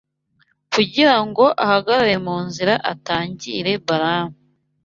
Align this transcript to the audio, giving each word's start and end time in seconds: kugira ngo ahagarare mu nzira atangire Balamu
kugira 0.73 1.15
ngo 1.27 1.45
ahagarare 1.63 2.15
mu 2.25 2.37
nzira 2.47 2.73
atangire 2.91 3.71
Balamu 3.85 4.35